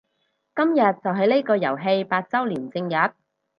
[0.55, 3.13] 今日就係呢個遊戲八周年正日